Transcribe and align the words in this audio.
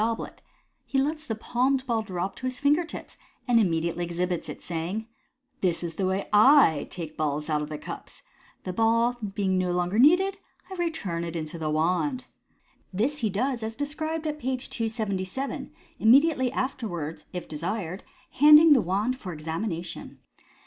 281 0.01 0.17
goblet, 0.27 0.41
he 0.83 0.97
lets 0.99 1.27
the 1.27 1.35
palmed 1.35 1.85
ball 1.85 2.01
drop 2.01 2.35
to 2.35 2.47
his 2.47 2.59
finger 2.59 2.83
tips, 2.83 3.17
and 3.47 3.59
immediately 3.59 4.03
exhibits 4.03 4.49
it, 4.49 4.63
saying 4.63 5.07
—"This 5.61 5.83
is 5.83 5.93
the 5.93 6.07
way 6.07 6.27
/ 6.87 6.89
take 6.89 7.11
the 7.11 7.15
balls 7.17 7.51
out 7.51 7.61
of 7.61 7.69
the 7.69 7.77
cups. 7.77 8.23
The 8.63 8.73
ball 8.73 9.13
being 9.35 9.59
no 9.59 9.71
longer 9.71 9.99
needed, 9.99 10.39
I 10.71 10.73
return 10.73 11.23
it 11.23 11.35
into 11.35 11.59
the 11.59 11.69
wand.'* 11.69 12.25
This 12.91 13.19
he 13.19 13.29
does 13.29 13.61
as 13.61 13.75
described 13.75 14.25
at 14.25 14.39
page 14.39 14.71
277, 14.71 15.71
immediately 15.99 16.51
afterwards, 16.51 17.25
if 17.31 17.47
desired, 17.47 18.03
handing 18.31 18.73
the 18.73 18.81
wand 18.81 19.19
for 19.19 19.31
examination. 19.33 20.17